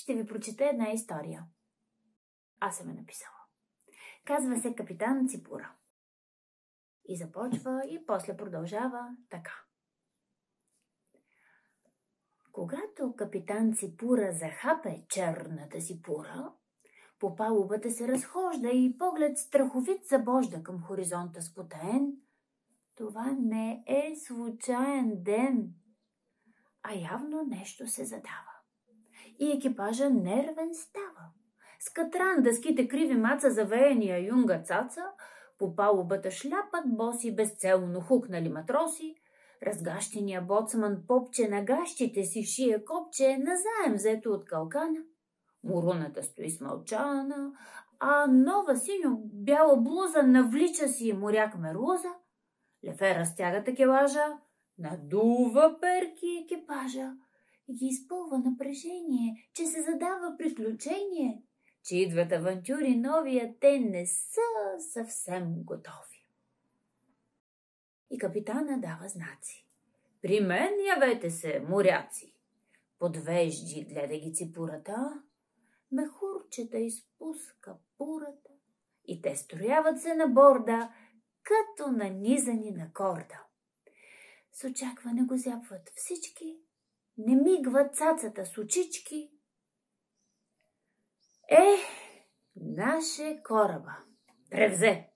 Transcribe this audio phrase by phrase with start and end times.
[0.00, 1.44] Ще ви прочета една история.
[2.60, 3.36] Аз съм я написала.
[4.24, 5.72] Казва се Капитан Ципура.
[7.08, 9.64] И започва и после продължава така.
[12.52, 16.52] Когато капитан Ципура захапе черната си пура,
[17.18, 22.16] по палубата се разхожда и поглед страховит забожда към хоризонта спотаен.
[22.94, 25.74] Това не е случайен ден,
[26.82, 28.49] а явно нещо се задава.
[29.40, 31.32] И екипажа нервен става.
[31.80, 35.04] С катран дъските криви маца завеяния юнга цаца,
[35.58, 39.14] по палубата шляпат боси безцелно хукнали матроси,
[39.66, 45.00] разгащения боцман попче на гащите си шия копче, назаем взето от калкана.
[45.64, 47.52] Муруната стои смълчана,
[47.98, 52.08] а нова синьо-бяла блуза навлича си моряк мерлуза.
[52.84, 54.26] Лефера стяга такелажа,
[54.78, 57.12] надува перки екипажа
[57.72, 61.42] ги изпълва напрежение, че се задава приключение,
[61.84, 64.40] че идват авантюри нови, те не са
[64.92, 66.26] съвсем готови.
[68.10, 69.66] И капитана дава знаци.
[70.22, 72.34] При мен явете се, моряци.
[72.98, 75.22] Подвежди, гледа ги ципурата,
[75.92, 78.50] мехурчета изпуска пурата
[79.04, 80.92] и те строяват се на борда,
[81.42, 83.44] като нанизани на корда.
[84.52, 86.58] С очакване го зяпват всички,
[87.18, 89.30] не мигват цацата с очички.
[91.48, 91.76] Е,
[92.56, 93.96] наше кораба,
[94.50, 95.10] превзет,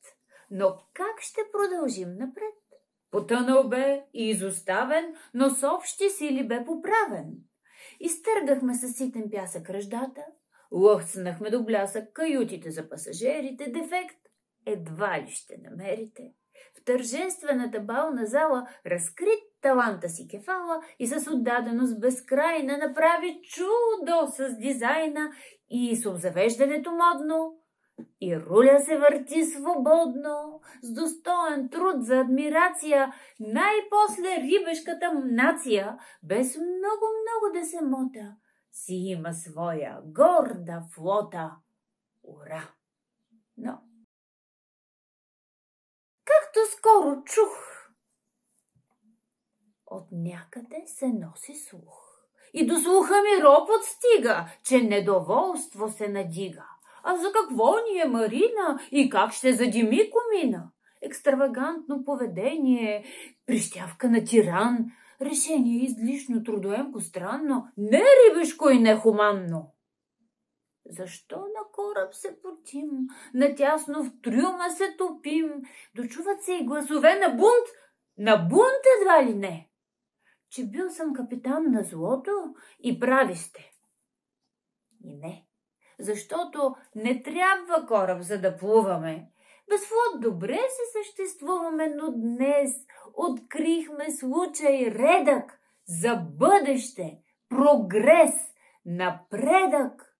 [0.50, 2.54] но как ще продължим напред?
[3.10, 7.32] Потънал бе и изоставен, но с общи сили бе поправен.
[8.00, 10.26] Изтъргахме със ситен пясък ръждата,
[10.72, 14.18] лъхцнахме до блясък каютите за пасажирите, дефект
[14.66, 16.34] едва ли ще намерите.
[16.80, 24.58] В тържествената бална зала разкрит таланта си кефала и с отдаденост безкрайна направи чудо с
[24.58, 25.30] дизайна
[25.70, 27.58] и с обзавеждането модно.
[28.20, 37.54] И руля се върти свободно, с достоен труд за адмирация, най-после рибешката нация, без много-много
[37.54, 38.36] да се мота,
[38.72, 41.50] си има своя горда флота.
[42.24, 42.70] Ура!
[43.56, 43.78] Но
[46.34, 47.88] както скоро чух.
[49.86, 52.04] От някъде се носи слух.
[52.54, 56.66] И до слуха ми ропот стига, че недоволство се надига.
[57.02, 60.70] А за какво ни е Марина и как ще задими комина?
[61.02, 63.04] Екстравагантно поведение,
[63.46, 64.78] прищявка на тиран,
[65.20, 69.73] решение излишно трудоемко странно, не рибешко и нехуманно.
[70.86, 72.90] Защо на кораб се потим,
[73.34, 75.62] натясно в трюма се топим,
[75.94, 77.66] дочуват се и гласове на бунт,
[78.18, 79.70] на бунт едва ли не,
[80.50, 83.72] че бил съм капитан на злото и прави сте.
[85.04, 85.46] И не,
[85.98, 89.30] защото не трябва кораб, за да плуваме.
[89.70, 97.18] Без флот добре се съществуваме, но днес открихме случай редък за бъдеще,
[97.48, 98.34] прогрес,
[98.86, 100.13] напредък.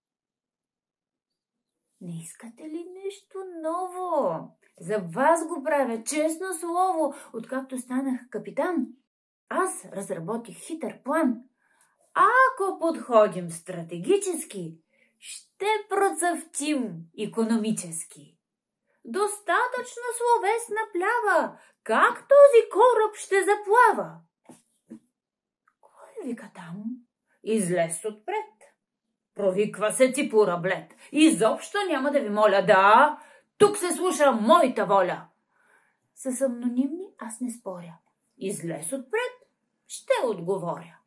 [2.04, 4.48] Не искате ли нещо ново?
[4.80, 8.86] За вас го правя, честно слово, откакто станах капитан.
[9.48, 11.42] Аз разработих хитър план.
[12.14, 14.78] Ако подходим стратегически,
[15.18, 18.38] ще процъфтим економически.
[19.04, 24.16] Достатъчно словесна плява, как този кораб ще заплава.
[25.80, 26.84] Кой вика там?
[27.44, 28.53] Излез отпред.
[29.34, 30.94] Провиква се ципура блед.
[31.12, 32.64] Изобщо няма да ви моля.
[32.66, 33.18] Да,
[33.58, 35.26] тук се слуша моята воля.
[36.14, 37.98] С анонимни аз не споря.
[38.38, 39.48] Излез отпред,
[39.88, 40.98] ще отговоря.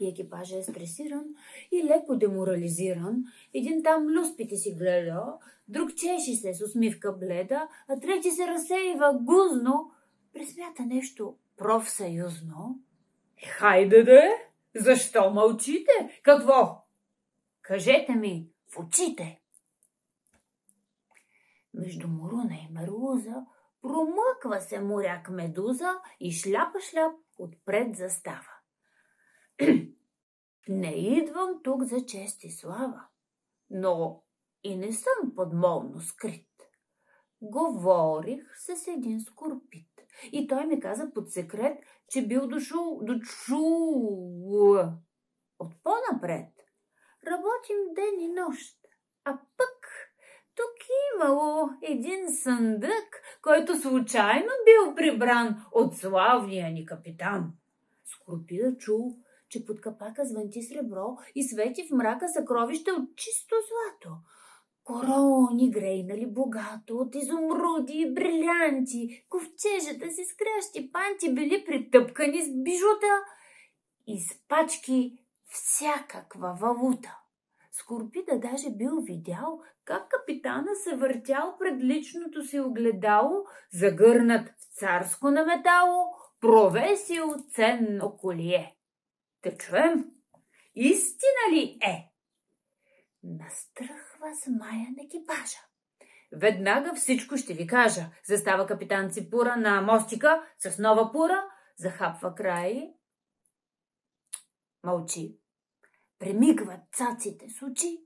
[0.00, 1.24] И екипажа е стресиран
[1.72, 3.24] и леко деморализиран.
[3.54, 5.24] Един там люспите си гледа,
[5.68, 9.90] друг чеши се с усмивка бледа, а трети се разсеива гузно,
[10.32, 12.78] пресмята нещо профсъюзно.
[13.36, 14.30] Е, хайде да е!
[14.74, 16.20] Защо мълчите?
[16.22, 16.79] Какво?
[17.62, 19.40] Кажете ми в очите.
[21.74, 23.46] Между Муруна и Мерлуза
[23.82, 28.54] промъква се моряк Медуза и шляпа-шляп отпред застава.
[30.68, 33.04] не идвам тук за чест и слава,
[33.70, 34.24] но
[34.64, 36.46] и не съм подмолно скрит.
[37.42, 39.90] Говорих с един скорпит
[40.32, 41.78] и той ми каза под секрет,
[42.08, 43.56] че бил дошъл до чу...
[45.58, 46.59] От по-напред
[47.26, 48.76] Работим ден и нощ.
[49.24, 50.10] А пък
[50.54, 57.52] тук имало един съндък, който случайно бил прибран от славния ни капитан.
[58.04, 59.16] Скорпида чул,
[59.48, 64.16] че под капака звънти сребро и свети в мрака съкровище от чисто злато.
[64.84, 72.62] Корони грейнали богато от изумруди и брилянти, ковчежата си с кращи панти били притъпкани с
[72.62, 73.24] бижута
[74.06, 75.19] и с пачки
[75.50, 77.16] всякаква валута.
[77.72, 85.30] Скорпида даже бил видял как капитана се въртял пред личното си огледало, загърнат в царско
[85.30, 88.76] наметало, провесил ценно колие.
[89.42, 90.04] Да чуем,
[90.74, 92.10] истина ли е?
[93.22, 95.58] Настръхва змая на екипажа.
[96.32, 98.06] Веднага всичко ще ви кажа.
[98.24, 101.44] Застава капитан Ципура на мостика с нова пура,
[101.76, 102.94] захапва край.
[104.84, 105.38] Мълчи.
[106.18, 108.04] Премигват цаците с очи,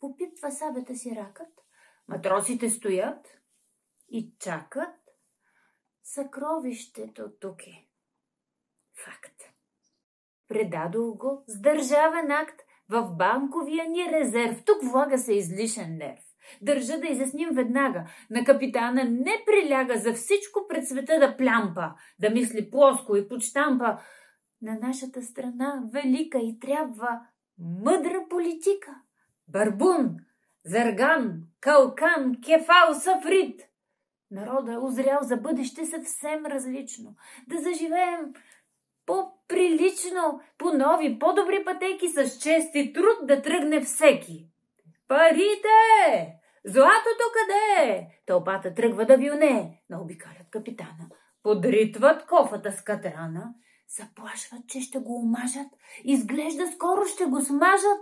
[0.00, 1.52] попипва сабета си ракът,
[2.08, 3.26] матросите стоят
[4.08, 4.94] и чакат.
[6.02, 7.88] Съкровището тук е.
[9.04, 9.42] Факт.
[10.48, 14.64] Предадох го с държавен акт в банковия ни резерв.
[14.64, 16.20] Тук влага се излишен нерв.
[16.62, 18.04] Държа да изясним веднага.
[18.30, 23.98] На капитана не приляга за всичко пред света да плямпа, да мисли плоско и подштампа.
[24.62, 27.20] На нашата страна велика и трябва
[27.58, 29.00] мъдра политика.
[29.48, 30.16] Барбун,
[30.64, 33.60] Зарган, Калкан, Кефал, Сафрит.
[34.30, 37.16] Народа е озрял за бъдеще съвсем различно.
[37.48, 38.32] Да заживеем
[39.06, 44.48] по-прилично, по нови, по-добри пътеки с чест и труд да тръгне всеки.
[45.08, 46.38] Парите!
[46.64, 48.06] Златото къде?
[48.26, 51.08] Тълпата тръгва да вилне, наобикалят капитана.
[51.42, 53.54] Подритват кофата с катрана,
[53.96, 55.68] заплашват, че ще го омажат,
[56.04, 58.00] изглежда скоро ще го смажат.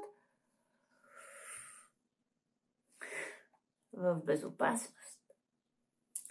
[3.92, 5.00] В безопасност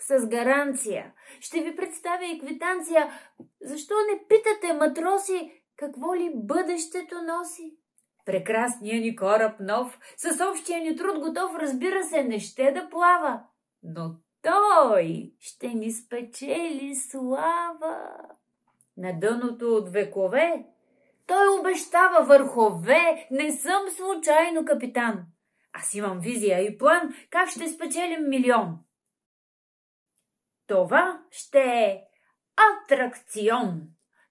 [0.09, 1.13] с гаранция.
[1.39, 3.11] Ще ви представя и квитанция.
[3.61, 7.77] Защо не питате, матроси, какво ли бъдещето носи?
[8.25, 13.43] Прекрасният ни кораб нов, с общия ни труд готов, разбира се, не ще да плава.
[13.83, 18.11] Но той ще ни спечели слава.
[18.99, 20.65] На дъното от векове
[21.27, 25.25] той обещава върхове, не съм случайно капитан.
[25.73, 28.77] Аз имам визия и план как ще спечелим милион.
[30.67, 32.01] Това ще е
[32.57, 33.81] атракцион.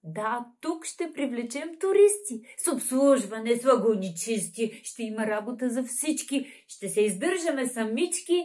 [0.03, 2.43] Да, тук ще привлечем туристи.
[2.59, 4.81] С обслужване, с вагони чисти.
[4.85, 6.65] Ще има работа за всички.
[6.69, 8.45] Ще се издържаме самички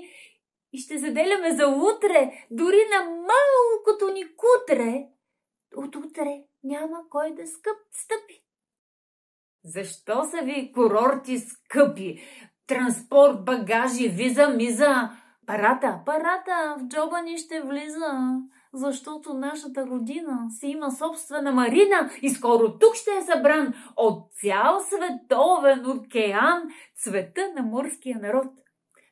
[0.74, 5.13] и ще заделяме за утре, дори на малкото ни кутре.
[5.76, 8.44] От утре няма кой да скъп стъпи.
[9.64, 12.22] Защо са ви курорти скъпи?
[12.68, 15.10] Транспорт, багажи, виза, миза.
[15.46, 18.40] Парата, парата в джоба ни ще влиза,
[18.74, 24.80] защото нашата родина си има собствена марина и скоро тук ще е събран от цял
[24.80, 26.64] световен океан
[26.96, 28.54] цвета на морския народ.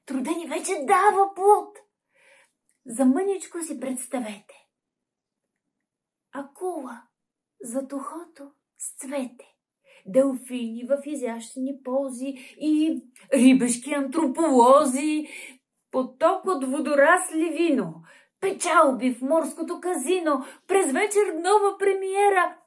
[0.06, 1.78] Труда ни вече дава плод.
[2.86, 4.61] За мъничко си представете.
[6.82, 7.02] Акула
[7.64, 9.46] за тухото с цвете
[10.06, 13.02] делфини в изящни пози и
[13.34, 15.28] рибешки антрополози,
[15.92, 18.04] поток от водорасли вино,
[18.40, 22.58] печалби в морското казино, през вечер нова премиера,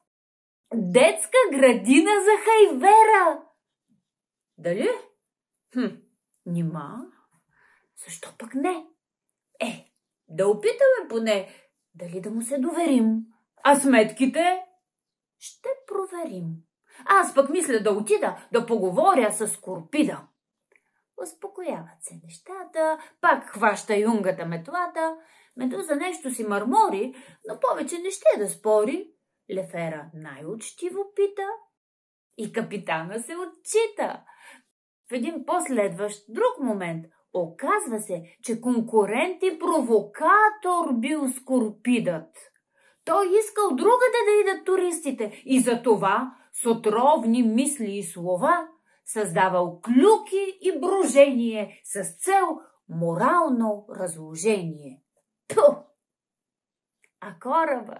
[0.74, 3.42] детска градина за хайвера.
[4.58, 4.88] Дали?
[5.72, 5.96] Хм,
[6.46, 7.06] нима?
[8.04, 8.86] Защо пък не?
[9.60, 9.92] Е,
[10.28, 11.48] да опитаме поне,
[11.94, 13.33] дали да му се доверим.
[13.64, 14.62] А сметките?
[15.38, 16.46] Ще проверим.
[17.04, 20.26] Аз пък мисля да отида да поговоря с Корпида.
[21.22, 25.16] Успокояват се нещата, пак хваща юнгата метлата,
[25.56, 27.14] Медуза нещо си мърмори,
[27.48, 29.10] но повече не ще да спори.
[29.54, 31.48] Лефера най-учтиво пита
[32.36, 34.24] и капитана се отчита.
[35.10, 42.53] В един последващ друг момент оказва се, че конкурент и провокатор бил скорпидът.
[43.04, 48.68] Той искал другаде да идат туристите и за това с отровни мисли и слова
[49.04, 55.02] създавал клюки и брожение с цел морално разложение.
[55.48, 55.60] Ту!
[57.20, 57.98] А кораба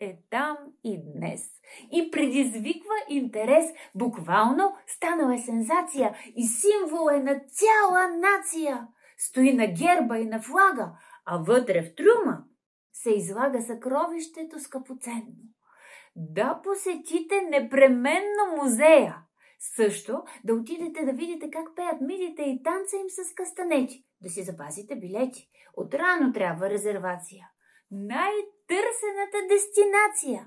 [0.00, 1.50] е там и днес.
[1.92, 8.88] И предизвиква интерес, буквално станала е сензация и символ е на цяла нация.
[9.18, 10.92] Стои на герба и на флага,
[11.24, 12.44] а вътре в трюма
[13.06, 15.34] се излага съкровището скъпоценно.
[16.16, 19.16] Да посетите непременно музея.
[19.58, 24.04] Също да отидете да видите как пеят мидите и танца им с кастанети.
[24.20, 25.48] Да си запазите билети.
[25.76, 27.50] Отрано трябва резервация.
[27.90, 30.46] Най-търсената дестинация.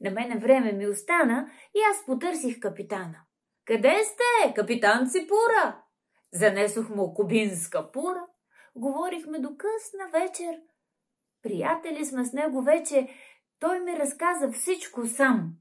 [0.00, 3.20] На мене време ми остана и аз потърсих капитана.
[3.64, 5.82] Къде сте, капитан Ципура?
[6.32, 8.26] Занесох му кубинска пура.
[8.76, 10.60] Говорихме до късна вечер.
[11.48, 13.08] Приятели сме с него вече.
[13.60, 15.52] Той ми разказа всичко сам.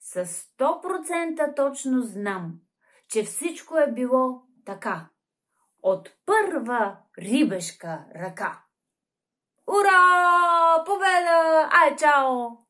[0.00, 2.54] С 100% точно знам,
[3.08, 5.08] че всичко е било така.
[5.82, 8.64] От първа рибешка ръка.
[9.66, 10.84] Ура!
[10.86, 11.68] Победа!
[11.72, 12.67] Ай, чао!